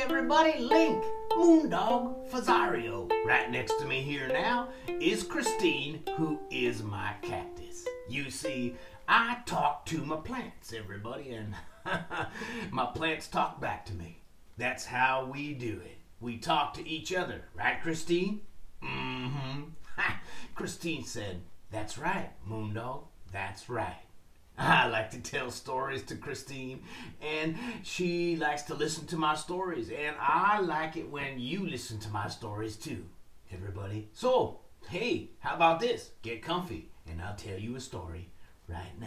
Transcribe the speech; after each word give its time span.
everybody, 0.00 0.58
Link, 0.58 1.04
Moondog, 1.32 2.26
Fazario. 2.30 3.10
Right 3.26 3.50
next 3.50 3.78
to 3.80 3.84
me 3.84 4.00
here 4.00 4.28
now 4.28 4.68
is 4.88 5.22
Christine, 5.22 6.02
who 6.16 6.40
is 6.50 6.82
my 6.82 7.12
cactus. 7.20 7.86
You 8.08 8.30
see, 8.30 8.76
I 9.06 9.38
talk 9.44 9.84
to 9.86 9.98
my 9.98 10.16
plants, 10.16 10.72
everybody, 10.72 11.32
and 11.32 11.54
my 12.70 12.86
plants 12.86 13.28
talk 13.28 13.60
back 13.60 13.84
to 13.86 13.92
me. 13.92 14.22
That's 14.56 14.86
how 14.86 15.28
we 15.30 15.52
do 15.52 15.80
it. 15.84 15.98
We 16.18 16.38
talk 16.38 16.72
to 16.74 16.88
each 16.88 17.12
other, 17.12 17.42
right, 17.54 17.82
Christine? 17.82 18.40
Mm-hmm. 18.82 19.64
Christine 20.54 21.04
said, 21.04 21.42
That's 21.70 21.98
right, 21.98 22.30
Moondog. 22.48 23.02
That's 23.32 23.68
right. 23.68 24.00
I 24.58 24.88
like 24.88 25.10
to 25.12 25.20
tell 25.20 25.50
stories 25.50 26.02
to 26.04 26.16
Christine, 26.16 26.82
and 27.22 27.56
she 27.82 28.36
likes 28.36 28.62
to 28.64 28.74
listen 28.74 29.06
to 29.08 29.16
my 29.16 29.34
stories, 29.34 29.90
and 29.90 30.16
I 30.20 30.60
like 30.60 30.96
it 30.96 31.08
when 31.08 31.38
you 31.38 31.66
listen 31.66 31.98
to 32.00 32.10
my 32.10 32.28
stories 32.28 32.76
too, 32.76 33.04
everybody. 33.52 34.08
So, 34.12 34.60
hey, 34.88 35.30
how 35.38 35.54
about 35.54 35.80
this? 35.80 36.10
Get 36.22 36.42
comfy, 36.42 36.90
and 37.08 37.22
I'll 37.22 37.36
tell 37.36 37.58
you 37.58 37.76
a 37.76 37.80
story 37.80 38.28
right 38.68 38.98
now. 39.00 39.06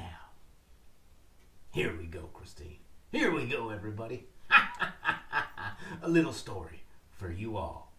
Here 1.72 1.96
we 1.98 2.06
go, 2.06 2.30
Christine. 2.34 2.78
Here 3.12 3.32
we 3.32 3.46
go, 3.46 3.70
everybody. 3.70 4.26
a 6.02 6.08
little 6.10 6.34
story 6.34 6.84
for 7.12 7.32
you 7.32 7.58
all. 7.58 7.92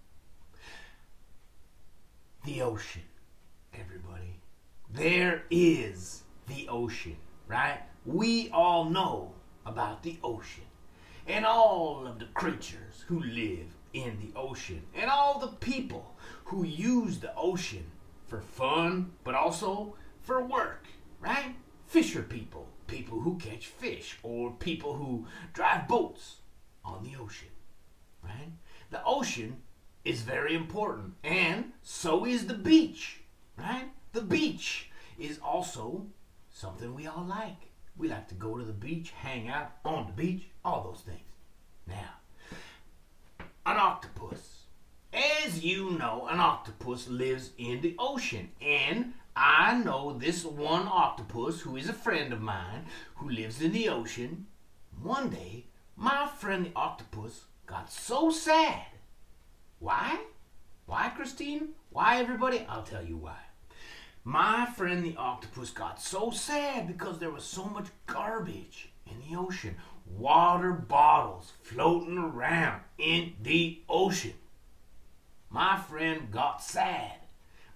The 2.45 2.62
ocean, 2.62 3.02
everybody. 3.72 4.40
There 4.92 5.45
is 5.50 6.22
the 6.46 6.68
ocean 6.68 7.16
right? 7.48 7.80
We 8.04 8.50
all 8.50 8.84
know 8.84 9.32
about 9.66 10.02
the 10.02 10.18
ocean 10.23 10.64
and 11.26 11.46
all 11.46 12.06
of 12.06 12.18
the 12.18 12.26
creatures 12.26 13.04
who 13.09 13.20
live 13.20 13.66
in 13.92 14.18
the 14.20 14.38
ocean 14.38 14.82
and 14.95 15.10
all 15.10 15.38
the 15.38 15.48
people 15.48 16.14
who 16.46 16.64
use 16.64 17.18
the 17.18 17.34
ocean 17.36 17.84
for 18.26 18.40
fun 18.40 19.12
but 19.23 19.34
also 19.34 19.95
for 20.23 20.42
work, 20.42 20.86
right? 21.20 21.54
Fisher 21.86 22.23
people, 22.23 22.66
people 22.86 23.20
who 23.20 23.36
catch 23.38 23.66
fish, 23.66 24.18
or 24.23 24.52
people 24.52 24.95
who 24.95 25.26
drive 25.52 25.86
boats 25.86 26.36
on 26.84 27.04
the 27.04 27.16
ocean, 27.20 27.48
right? 28.23 28.52
The 28.90 29.04
ocean 29.04 29.62
is 30.04 30.23
very 30.23 30.54
important, 30.54 31.14
and 31.23 31.73
so 31.82 32.24
is 32.24 32.46
the 32.46 32.54
beach, 32.54 33.20
right? 33.56 33.90
The 34.12 34.23
beach 34.23 34.90
is 35.18 35.38
also 35.38 36.06
something 36.55 36.95
we 36.95 37.07
all 37.07 37.27
like. 37.29 37.69
We 37.97 38.09
like 38.09 38.29
to 38.29 38.35
go 38.35 38.57
to 38.57 38.65
the 38.65 38.73
beach, 38.73 39.10
hang 39.10 39.49
out 39.49 39.73
on 39.85 40.07
the 40.07 40.13
beach, 40.13 40.49
all 40.65 40.83
those 40.83 41.02
things. 41.02 41.21
Now, 41.87 42.15
an 43.66 43.77
octopus. 43.77 44.63
As 45.13 45.63
you 45.63 45.91
know, 45.91 46.27
an 46.30 46.41
octopus 46.41 47.09
lives 47.09 47.51
in 47.59 47.80
the 47.82 47.95
ocean. 47.99 48.51
And 48.60 49.15
I 49.37 49.79
know 49.79 50.16
this 50.16 50.45
one 50.45 50.88
octopus 50.88 51.60
who 51.60 51.77
is 51.77 51.88
a 51.88 51.93
friend 51.93 52.32
of 52.32 52.41
mine 52.41 52.87
who 53.16 53.29
lives 53.29 53.60
in 53.60 53.73
the 53.73 53.88
ocean. 53.88 54.47
One 55.02 55.30
day, 55.30 55.66
my 55.97 56.27
friend 56.27 56.66
the 56.66 56.73
octopus 56.75 57.45
got 57.66 57.93
so 57.93 58.30
sad. 58.30 58.87
Why? 59.79 60.19
Why, 60.87 61.10
Christine? 61.10 61.71
Why, 61.91 62.19
everybody? 62.21 62.66
I'll 62.69 62.82
tell 62.82 63.05
you 63.05 63.16
why. 63.16 63.43
My 64.26 64.64
friend 64.64 65.04
the 65.04 65.16
octopus 65.19 65.69
got 65.69 66.00
so 66.00 66.30
sad 66.30 66.86
because 66.86 67.19
there 67.19 67.30
was 67.30 67.44
so 67.44 67.66
much 67.66 67.88
garbage 68.06 68.88
in 69.06 69.20
the 69.20 69.38
ocean. 69.38 69.76
Water 70.06 70.72
bottles 70.72 71.53
floating 71.62 72.16
around 72.16 72.80
in 72.96 73.34
the 73.42 73.82
ocean. 73.86 74.32
My 75.50 75.78
friend 75.78 76.30
got 76.30 76.62
sad. 76.62 77.18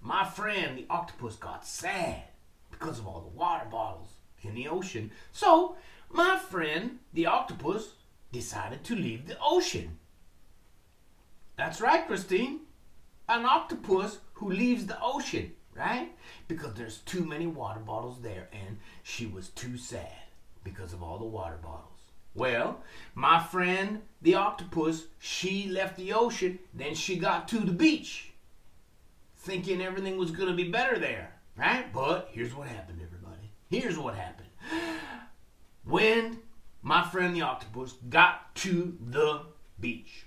My 0.01 0.25
friend 0.25 0.79
the 0.79 0.87
octopus 0.89 1.37
got 1.37 1.67
sad 1.67 2.23
because 2.71 2.99
of 2.99 3.07
all 3.07 3.21
the 3.21 3.39
water 3.39 3.67
bottles 3.71 4.13
in 4.41 4.55
the 4.55 4.69
ocean. 4.69 5.11
So, 5.33 5.77
my 6.11 6.39
friend 6.39 7.01
the 7.13 7.27
octopus 7.27 7.91
decided 8.33 8.85
to 8.85 8.97
leave 8.97 9.27
the 9.27 9.37
ocean. 9.39 9.99
That's 11.57 11.83
right, 11.83 12.07
Christine. 12.07 12.61
An 13.29 13.45
octopus 13.45 14.21
who 14.35 14.51
leaves 14.51 14.87
the 14.87 14.99
ocean 15.03 15.53
right? 15.79 16.11
Because 16.49 16.75
there's 16.75 16.99
too 16.99 17.25
many 17.25 17.47
water 17.47 17.81
bottles 17.81 18.21
there, 18.21 18.49
and 18.53 18.79
she 19.03 19.27
was 19.27 19.49
too 19.49 19.77
sad 19.77 20.25
because 20.65 20.93
of 20.93 21.03
all 21.03 21.19
the 21.19 21.25
water 21.25 21.59
bottles. 21.63 21.85
Well, 22.35 22.83
my 23.15 23.43
friend, 23.43 24.03
the 24.21 24.35
octopus, 24.35 25.05
she 25.19 25.69
left 25.69 25.97
the 25.97 26.13
ocean, 26.13 26.59
then 26.75 26.95
she 26.95 27.17
got 27.17 27.49
to 27.49 27.59
the 27.59 27.73
beach, 27.73 28.33
thinking 29.37 29.81
everything 29.81 30.19
was 30.19 30.31
going 30.31 30.49
to 30.49 30.55
be 30.55 30.71
better 30.71 30.99
there, 30.99 31.33
right? 31.57 31.93
But 31.93 32.29
here's 32.33 32.55
what 32.55 32.69
happened, 32.69 33.01
everybody. 33.03 33.51
Here's 33.71 33.99
what 33.99 34.15
happened. 34.15 34.49
When 35.85 36.41
my 36.83 37.03
friend, 37.09 37.35
the 37.35 37.43
octopus, 37.43 37.95
got 38.09 38.55
to 38.57 38.97
the 39.01 39.43
beach, 39.81 40.27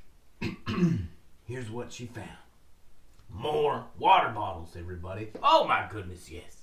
here's 1.45 1.69
what 1.69 1.91
she 1.91 2.07
found 2.07 2.29
more 3.33 3.85
water 3.97 4.29
bottles, 4.29 4.75
everybody. 4.77 5.31
Oh 5.41 5.67
my 5.67 5.87
goodness, 5.89 6.29
yes. 6.29 6.57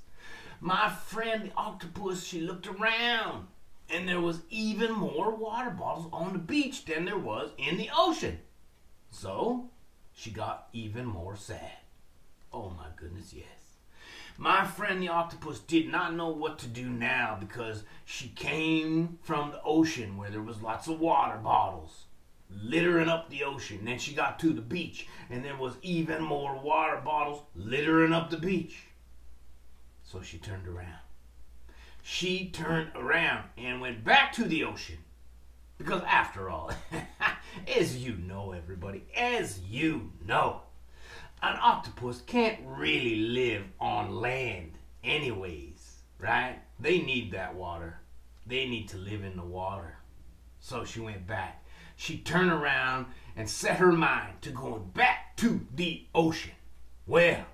My 0.61 0.89
friend 0.89 1.45
the 1.45 1.53
octopus, 1.57 2.25
she 2.25 2.41
looked 2.41 2.67
around 2.67 3.47
and 3.91 4.09
there 4.09 4.21
was 4.21 4.41
even 4.51 4.93
more 4.93 5.35
water 5.35 5.71
bottles 5.71 6.09
on 6.13 6.33
the 6.33 6.39
beach 6.39 6.85
than 6.85 7.05
there 7.05 7.19
was 7.19 7.51
in 7.57 7.79
the 7.79 7.91
ocean. 7.97 8.39
So 9.11 9.71
she 10.13 10.31
got 10.31 10.69
even 10.73 11.07
more 11.07 11.37
sad. 11.37 11.79
Oh 12.53 12.71
my 12.71 12.89
goodness, 12.97 13.33
yes. 13.33 13.47
My 14.37 14.65
friend 14.65 15.03
the 15.03 15.09
octopus 15.09 15.59
did 15.59 15.89
not 15.89 16.15
know 16.15 16.29
what 16.29 16.59
to 16.61 16.69
do 16.69 16.89
now 16.89 17.37
because 17.41 17.83
she 18.05 18.29
came 18.29 19.19
from 19.23 19.51
the 19.51 19.63
ocean 19.63 20.17
where 20.17 20.31
there 20.31 20.43
was 20.43 20.63
lots 20.63 20.87
of 20.87 21.01
water 21.01 21.39
bottles 21.39 22.05
littering 22.51 23.09
up 23.09 23.31
the 23.31 23.45
ocean. 23.45 23.85
Then 23.85 23.99
she 23.99 24.15
got 24.15 24.39
to 24.41 24.53
the 24.53 24.63
beach, 24.63 25.07
and 25.31 25.45
there 25.45 25.57
was 25.57 25.75
even 25.83 26.23
more 26.23 26.59
water 26.59 27.01
bottles 27.05 27.43
littering 27.55 28.13
up 28.13 28.31
the 28.31 28.39
beach. 28.39 28.79
So 30.05 30.23
she 30.23 30.39
turned 30.39 30.67
around. 30.67 31.01
She 32.03 32.49
turned 32.49 32.91
around 32.95 33.45
and 33.59 33.81
went 33.81 34.05
back 34.05 34.33
to 34.35 34.45
the 34.45 34.65
ocean. 34.65 34.99
Because 35.77 36.03
after 36.05 36.49
all, 36.51 36.73
as 37.79 37.97
you 37.99 38.17
know, 38.17 38.53
everybody, 38.53 39.05
as 39.17 39.61
you 39.61 40.13
know, 40.27 40.63
an 41.43 41.57
octopus 41.61 42.23
can't 42.27 42.59
really 42.65 43.17
live 43.17 43.65
on 43.79 44.17
land 44.17 44.73
anyways, 45.05 45.99
right? 46.19 46.59
They 46.81 47.01
need 47.01 47.33
that 47.33 47.55
water. 47.55 48.01
They 48.47 48.67
need 48.67 48.89
to 48.89 48.97
live 48.97 49.23
in 49.23 49.37
the 49.37 49.45
water. 49.45 49.99
So 50.59 50.85
she 50.85 51.01
went 51.01 51.27
back 51.27 51.65
she 51.99 52.17
turned 52.17 52.53
around 52.53 53.07
and 53.35 53.51
set 53.51 53.79
her 53.79 53.91
mind 53.91 54.41
to 54.41 54.51
going 54.51 54.85
back 54.95 55.37
to 55.37 55.67
the 55.75 56.07
ocean. 56.15 56.53
Well, 57.09 57.45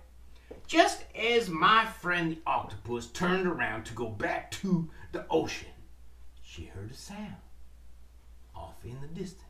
just 0.67 1.03
as 1.15 1.49
my 1.49 1.87
friend 1.87 2.33
the 2.33 2.39
octopus 2.47 3.07
turned 3.07 3.47
around 3.47 3.85
to 3.85 3.95
go 3.95 4.07
back 4.07 4.51
to 4.53 4.91
the 5.13 5.25
ocean, 5.31 5.73
she 6.43 6.67
heard 6.67 6.91
a 6.91 6.95
sound 6.95 7.37
off 8.55 8.85
in 8.85 9.01
the 9.01 9.09
distance. 9.09 9.43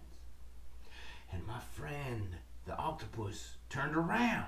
And 1.33 1.45
my 1.45 1.59
friend 1.59 2.29
the 2.65 2.77
octopus 2.77 3.57
turned 3.69 3.97
around 3.97 4.47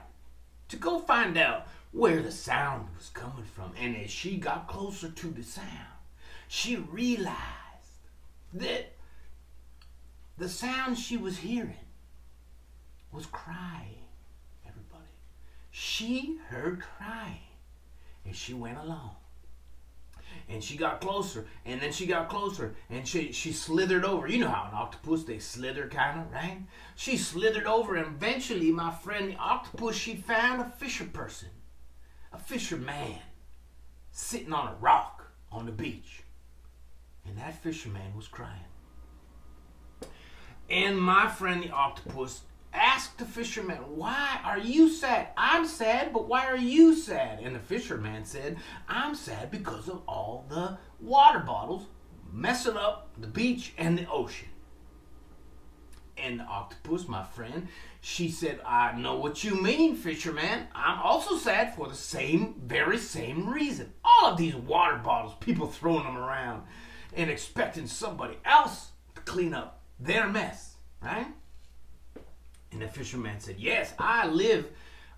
to 0.69 0.77
go 0.77 1.01
find 1.01 1.37
out 1.37 1.67
where 1.91 2.23
the 2.23 2.31
sound 2.31 2.87
was 2.97 3.09
coming 3.09 3.45
from. 3.45 3.73
And 3.77 3.97
as 3.97 4.13
she 4.13 4.37
got 4.37 4.69
closer 4.69 5.11
to 5.11 5.27
the 5.27 5.43
sound, 5.43 5.99
she 6.47 6.77
realized 6.77 7.35
that 8.55 8.96
the 10.39 10.49
sound 10.49 10.99
she 10.99 11.17
was 11.17 11.39
hearing 11.39 11.75
was 13.13 13.27
crying, 13.27 14.05
everybody. 14.67 15.11
She 15.71 16.39
heard 16.49 16.83
crying 16.99 17.39
and 18.27 18.35
she 18.35 18.55
went 18.55 18.79
along. 18.79 19.13
And 20.49 20.63
she 20.63 20.77
got 20.77 21.01
closer, 21.01 21.47
and 21.65 21.81
then 21.81 21.93
she 21.93 22.07
got 22.07 22.29
closer, 22.29 22.75
and 22.91 23.09
she, 23.09 23.33
she 23.33 23.53
slithered 23.53 24.05
over. 24.05 24.29
You 24.29 24.39
know 24.39 24.49
how 24.49 24.69
an 24.69 24.75
octopus, 24.75 25.25
they 25.25 25.39
slither 25.39 25.89
kind 25.89 26.21
of, 26.21 26.31
right? 26.31 26.59
She 26.95 27.17
slithered 27.17 27.67
over, 27.67 27.97
and 27.97 28.07
eventually, 28.07 28.71
my 28.71 28.93
friend 28.93 29.31
the 29.31 29.37
octopus, 29.37 29.97
she 29.97 30.15
found 30.15 30.61
a 30.61 30.71
fisher 30.71 31.05
person, 31.05 31.49
a 32.33 32.39
fisherman, 32.39 33.19
sitting 34.13 34.53
on 34.53 34.69
a 34.69 34.77
rock 34.77 35.33
on 35.51 35.67
the 35.67 35.73
beach. 35.73 36.23
And 37.27 37.39
that 37.39 37.61
fisherman 37.63 38.15
was 38.15 38.29
crying. 38.29 38.67
And 40.69 41.01
my 41.01 41.29
friend 41.29 41.63
the 41.63 41.71
octopus 41.71 42.43
asked 42.73 43.19
the 43.19 43.25
fisherman, 43.25 43.79
Why 43.97 44.41
are 44.45 44.59
you 44.59 44.89
sad? 44.89 45.29
I'm 45.37 45.67
sad, 45.67 46.13
but 46.13 46.29
why 46.29 46.47
are 46.47 46.57
you 46.57 46.95
sad? 46.95 47.41
And 47.41 47.55
the 47.55 47.61
fisherman 47.61 48.25
said, 48.25 48.57
I'm 48.89 49.15
sad 49.15 49.51
because 49.51 49.89
of 49.89 50.03
all 50.09 50.45
the 50.49 50.79
water 51.01 51.41
bottles 51.41 51.87
messing 52.33 52.77
up 52.77 53.09
the 53.19 53.27
beach 53.27 53.73
and 53.79 53.97
the 53.97 54.09
ocean. 54.11 54.49
And 56.19 56.41
the 56.41 56.45
octopus, 56.45 57.07
my 57.09 57.23
friend, 57.23 57.69
she 58.01 58.31
said, 58.31 58.61
I 58.65 58.99
know 58.99 59.17
what 59.17 59.45
you 59.45 59.61
mean, 59.63 59.97
fisherman. 59.97 60.67
I'm 60.75 60.99
also 61.01 61.37
sad 61.37 61.75
for 61.75 61.89
the 61.89 61.95
same, 61.95 62.55
very 62.65 62.97
same 62.97 63.49
reason. 63.49 63.93
All 64.03 64.33
of 64.33 64.39
these 64.39 64.57
water 64.57 64.97
bottles, 64.97 65.35
people 65.41 65.67
throwing 65.67 66.05
them 66.05 66.17
around 66.17 66.63
and 67.15 67.31
expecting 67.31 67.87
somebody 67.87 68.39
else 68.47 68.93
to 69.15 69.21
clean 69.23 69.53
up 69.53 69.83
their 69.99 70.29
mess, 70.29 70.77
right? 71.03 71.27
And 72.73 72.83
the 72.83 72.89
fisherman 72.89 73.41
said, 73.41 73.57
Yes, 73.59 73.95
I 73.99 74.27
live 74.27 74.69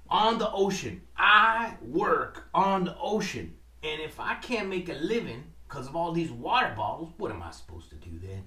on 0.09 0.39
the 0.39 0.51
ocean. 0.51 1.03
I 1.17 1.75
work 1.83 2.49
on 2.55 2.85
the 2.85 2.97
ocean. 2.99 3.55
And 3.83 4.01
if 4.01 4.19
I 4.19 4.35
can't 4.37 4.69
make 4.69 4.89
a 4.89 4.95
living 4.95 5.45
because 5.67 5.87
of 5.87 5.97
all 5.97 6.13
these 6.13 6.31
water 6.31 6.73
bottles, 6.77 7.13
what 7.19 7.31
am 7.31 7.43
I 7.43 7.51
supposed 7.51 7.91
to 7.91 7.97
do 7.97 8.19
then? 8.19 8.45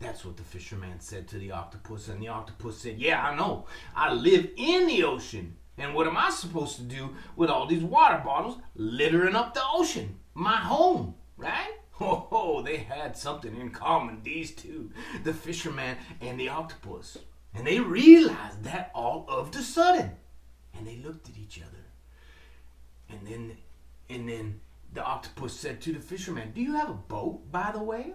That's 0.00 0.24
what 0.24 0.36
the 0.36 0.42
fisherman 0.42 1.00
said 1.00 1.28
to 1.28 1.38
the 1.38 1.52
octopus. 1.52 2.08
And 2.08 2.20
the 2.20 2.28
octopus 2.28 2.78
said, 2.78 2.98
Yeah, 2.98 3.22
I 3.22 3.34
know. 3.36 3.66
I 3.94 4.12
live 4.12 4.50
in 4.56 4.86
the 4.86 5.04
ocean. 5.04 5.56
And 5.76 5.94
what 5.94 6.06
am 6.06 6.16
I 6.16 6.30
supposed 6.30 6.76
to 6.76 6.82
do 6.82 7.16
with 7.36 7.50
all 7.50 7.66
these 7.66 7.82
water 7.82 8.22
bottles 8.24 8.58
littering 8.76 9.34
up 9.34 9.54
the 9.54 9.62
ocean? 9.72 10.16
My 10.34 10.56
home, 10.56 11.14
had 13.04 13.16
something 13.18 13.54
in 13.60 13.70
common, 13.70 14.22
these 14.22 14.50
two, 14.50 14.90
the 15.24 15.34
fisherman 15.34 15.96
and 16.22 16.40
the 16.40 16.48
octopus. 16.48 17.18
And 17.54 17.66
they 17.66 17.78
realized 17.78 18.64
that 18.64 18.90
all 18.94 19.26
of 19.28 19.52
the 19.52 19.62
sudden. 19.62 20.10
And 20.76 20.86
they 20.86 20.96
looked 20.96 21.28
at 21.28 21.36
each 21.36 21.60
other. 21.60 21.84
And 23.10 23.26
then 23.26 23.56
and 24.08 24.28
then 24.28 24.60
the 24.92 25.04
octopus 25.04 25.52
said 25.52 25.80
to 25.82 25.92
the 25.92 26.00
fisherman, 26.00 26.52
Do 26.52 26.62
you 26.62 26.72
have 26.74 26.90
a 26.90 26.94
boat, 26.94 27.50
by 27.52 27.70
the 27.72 27.82
way? 27.82 28.14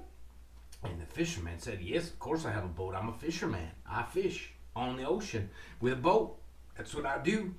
And 0.83 0.99
the 0.99 1.05
fisherman 1.05 1.59
said, 1.59 1.79
Yes, 1.81 2.09
of 2.09 2.19
course 2.19 2.45
I 2.45 2.51
have 2.51 2.65
a 2.65 2.67
boat. 2.67 2.95
I'm 2.95 3.09
a 3.09 3.13
fisherman. 3.13 3.69
I 3.89 4.03
fish 4.03 4.53
on 4.75 4.97
the 4.97 5.07
ocean 5.07 5.49
with 5.79 5.93
a 5.93 5.97
boat. 5.97 6.39
That's 6.75 6.95
what 6.95 7.05
I 7.05 7.19
do. 7.19 7.53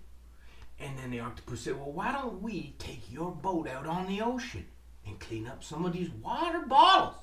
And 0.81 0.99
then 0.99 1.11
the 1.11 1.21
octopus 1.21 1.61
said, 1.61 1.77
Well, 1.77 1.93
why 1.93 2.12
don't 2.12 2.43
we 2.43 2.75
take 2.79 3.12
your 3.12 3.31
boat 3.31 3.69
out 3.69 3.87
on 3.87 4.09
the 4.09 4.21
ocean 4.21 4.67
and 5.06 5.19
clean 5.19 5.47
up 5.47 5.62
some 5.62 5.85
of 5.85 5.93
these 5.93 6.11
water 6.11 6.61
bottles? 6.61 7.14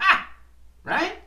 Ah! 0.00 0.30
Right? 0.84 1.18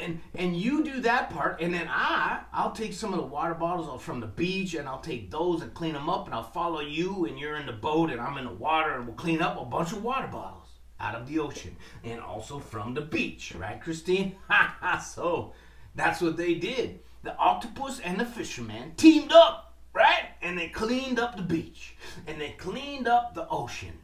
and 0.00 0.20
and 0.34 0.56
you 0.56 0.82
do 0.84 1.00
that 1.00 1.30
part 1.30 1.60
and 1.60 1.72
then 1.72 1.86
i 1.88 2.40
i'll 2.52 2.72
take 2.72 2.92
some 2.92 3.12
of 3.12 3.20
the 3.20 3.26
water 3.26 3.54
bottles 3.54 4.02
from 4.02 4.20
the 4.20 4.26
beach 4.26 4.74
and 4.74 4.88
i'll 4.88 5.00
take 5.00 5.30
those 5.30 5.62
and 5.62 5.74
clean 5.74 5.92
them 5.92 6.08
up 6.08 6.26
and 6.26 6.34
i'll 6.34 6.42
follow 6.42 6.80
you 6.80 7.26
and 7.26 7.38
you're 7.38 7.56
in 7.56 7.66
the 7.66 7.72
boat 7.72 8.10
and 8.10 8.20
i'm 8.20 8.38
in 8.38 8.44
the 8.44 8.52
water 8.52 8.94
and 8.94 9.06
we'll 9.06 9.16
clean 9.16 9.42
up 9.42 9.60
a 9.60 9.64
bunch 9.64 9.92
of 9.92 10.02
water 10.02 10.28
bottles 10.28 10.68
out 11.00 11.14
of 11.14 11.28
the 11.28 11.38
ocean 11.38 11.76
and 12.04 12.20
also 12.20 12.58
from 12.58 12.94
the 12.94 13.00
beach 13.00 13.54
right 13.58 13.80
christine 13.82 14.34
Ha 14.48 14.76
ha! 14.80 14.98
so 14.98 15.52
that's 15.94 16.20
what 16.20 16.36
they 16.36 16.54
did 16.54 17.00
the 17.22 17.36
octopus 17.36 18.00
and 18.00 18.18
the 18.18 18.24
fisherman 18.24 18.92
teamed 18.96 19.32
up 19.32 19.74
right 19.92 20.30
and 20.40 20.58
they 20.58 20.68
cleaned 20.68 21.18
up 21.18 21.36
the 21.36 21.42
beach 21.42 21.96
and 22.26 22.40
they 22.40 22.50
cleaned 22.52 23.06
up 23.06 23.34
the 23.34 23.46
ocean 23.48 23.98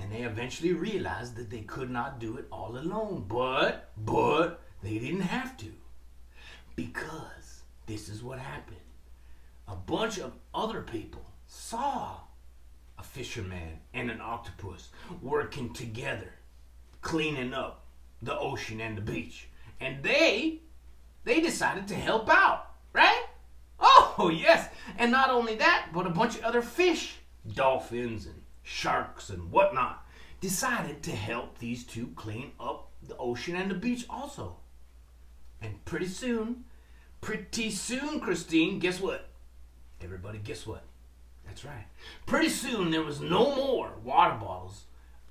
and 0.00 0.12
they 0.12 0.22
eventually 0.22 0.72
realized 0.72 1.36
that 1.36 1.50
they 1.50 1.60
could 1.60 1.90
not 1.90 2.18
do 2.18 2.36
it 2.36 2.46
all 2.50 2.76
alone. 2.76 3.24
But, 3.28 3.90
but, 3.96 4.62
they 4.82 4.98
didn't 4.98 5.20
have 5.20 5.56
to. 5.58 5.72
Because 6.74 7.62
this 7.86 8.08
is 8.08 8.22
what 8.22 8.38
happened. 8.38 8.76
A 9.68 9.76
bunch 9.76 10.18
of 10.18 10.32
other 10.54 10.82
people 10.82 11.24
saw 11.46 12.16
a 12.98 13.02
fisherman 13.02 13.80
and 13.94 14.10
an 14.10 14.20
octopus 14.20 14.88
working 15.22 15.72
together, 15.72 16.34
cleaning 17.02 17.54
up 17.54 17.84
the 18.22 18.38
ocean 18.38 18.80
and 18.80 18.96
the 18.96 19.02
beach. 19.02 19.48
And 19.80 20.02
they, 20.02 20.60
they 21.24 21.40
decided 21.40 21.88
to 21.88 21.94
help 21.94 22.28
out, 22.28 22.70
right? 22.92 23.24
Oh, 23.78 24.30
yes. 24.34 24.68
And 24.98 25.12
not 25.12 25.30
only 25.30 25.56
that, 25.56 25.88
but 25.92 26.06
a 26.06 26.10
bunch 26.10 26.36
of 26.36 26.44
other 26.44 26.62
fish, 26.62 27.16
dolphins 27.54 28.26
and 28.26 28.42
sharks 28.70 29.30
and 29.30 29.50
whatnot, 29.50 30.06
decided 30.40 31.02
to 31.02 31.10
help 31.10 31.58
these 31.58 31.84
two 31.84 32.12
clean 32.14 32.52
up 32.60 32.88
the 33.02 33.16
ocean 33.16 33.56
and 33.56 33.70
the 33.70 33.74
beach 33.74 34.06
also. 34.08 34.56
And 35.60 35.84
pretty 35.84 36.06
soon, 36.06 36.64
pretty 37.20 37.70
soon, 37.70 38.20
Christine, 38.20 38.78
guess 38.78 39.00
what? 39.00 39.28
Everybody, 40.00 40.38
guess 40.38 40.66
what? 40.66 40.84
That's 41.44 41.64
right. 41.64 41.86
Pretty 42.26 42.48
soon, 42.48 42.92
there 42.92 43.02
was 43.02 43.20
no 43.20 43.56
more 43.56 43.92
water 44.04 44.36
bottles 44.36 44.84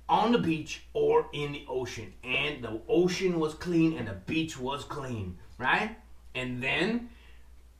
on 0.06 0.32
the 0.32 0.38
beach 0.38 0.82
or 0.92 1.26
in 1.32 1.52
the 1.52 1.64
ocean. 1.66 2.12
And 2.22 2.62
the 2.62 2.82
ocean 2.88 3.40
was 3.40 3.54
clean 3.54 3.96
and 3.96 4.06
the 4.06 4.12
beach 4.12 4.58
was 4.58 4.84
clean, 4.84 5.38
right? 5.56 5.96
And 6.34 6.62
then 6.62 7.08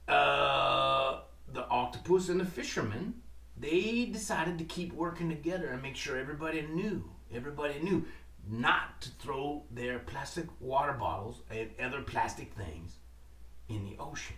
uh, 0.09 1.21
the 1.53 1.69
octopus 1.69 2.31
and 2.31 2.41
the 2.41 2.47
fisherman 2.47 3.15
they 3.61 4.07
decided 4.07 4.59
to 4.59 4.65
keep 4.65 4.93
working 4.93 5.29
together 5.29 5.69
and 5.69 5.83
make 5.83 5.97
sure 5.97 6.19
everybody 6.19 6.63
knew, 6.63 7.05
everybody 7.33 7.79
knew 7.81 8.05
not 8.49 9.01
to 9.03 9.11
throw 9.11 9.63
their 9.71 9.99
plastic 9.99 10.47
water 10.61 10.95
bottles 10.95 11.43
and 11.51 11.71
other 11.83 12.03
plastic 12.03 12.55
things 12.55 12.97
in 13.69 13.85
the 13.85 13.97
ocean 13.99 14.37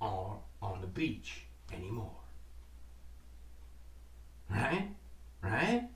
or 0.00 0.38
on 0.60 0.80
the 0.80 0.86
beach 0.86 1.46
anymore. 1.72 2.16
Right? 4.50 4.88
Right? 5.42 5.88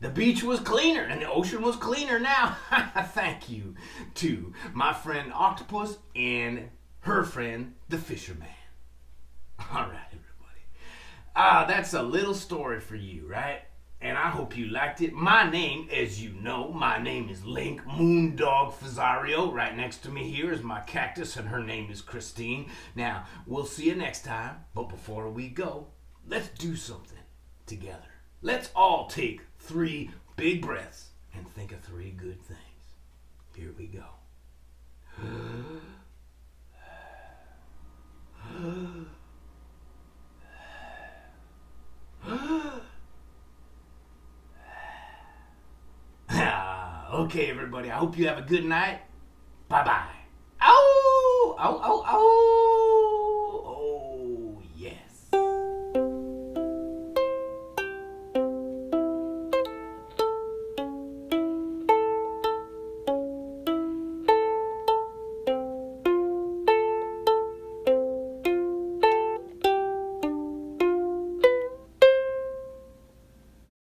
The 0.00 0.10
beach 0.10 0.42
was 0.42 0.60
cleaner 0.60 1.02
and 1.02 1.22
the 1.22 1.30
ocean 1.30 1.62
was 1.62 1.76
cleaner 1.76 2.18
now. 2.18 2.56
Thank 3.14 3.48
you 3.48 3.76
to 4.16 4.52
my 4.72 4.92
friend 4.92 5.32
Octopus 5.32 5.98
and 6.14 6.70
her 7.00 7.22
friend 7.22 7.74
the 7.88 7.98
fisherman. 7.98 8.48
All 9.72 9.86
right. 9.86 10.14
Ah, 11.36 11.64
that's 11.66 11.94
a 11.94 12.02
little 12.02 12.34
story 12.34 12.78
for 12.78 12.94
you, 12.94 13.26
right? 13.26 13.62
And 14.00 14.16
I 14.16 14.30
hope 14.30 14.56
you 14.56 14.66
liked 14.66 15.00
it. 15.00 15.12
My 15.12 15.50
name, 15.50 15.88
as 15.92 16.22
you 16.22 16.30
know, 16.34 16.68
my 16.68 17.02
name 17.02 17.28
is 17.28 17.44
Link 17.44 17.82
Moondog 17.84 18.72
Fazario. 18.74 19.52
Right 19.52 19.76
next 19.76 19.98
to 20.04 20.10
me 20.10 20.30
here 20.30 20.52
is 20.52 20.62
my 20.62 20.80
cactus, 20.82 21.36
and 21.36 21.48
her 21.48 21.60
name 21.60 21.90
is 21.90 22.02
Christine. 22.02 22.70
Now, 22.94 23.24
we'll 23.48 23.66
see 23.66 23.86
you 23.86 23.96
next 23.96 24.24
time. 24.24 24.58
But 24.74 24.88
before 24.88 25.28
we 25.28 25.48
go, 25.48 25.88
let's 26.28 26.50
do 26.50 26.76
something 26.76 27.18
together. 27.66 28.12
Let's 28.40 28.70
all 28.76 29.08
take 29.08 29.40
three 29.58 30.12
big 30.36 30.62
breaths 30.62 31.08
and 31.34 31.48
think 31.48 31.72
of 31.72 31.80
three 31.80 32.12
good 32.12 32.40
things. 32.42 32.60
Here 33.56 33.74
we 33.76 33.86
go. 33.88 34.04
okay, 47.24 47.50
everybody. 47.50 47.90
I 47.90 47.96
hope 47.96 48.18
you 48.18 48.26
have 48.28 48.38
a 48.38 48.42
good 48.42 48.64
night. 48.64 49.00
Bye 49.68 49.84
bye. 49.84 50.14
Ow! 50.60 51.56
Ow, 51.58 51.80
ow, 51.82 52.04
ow! 52.06 52.53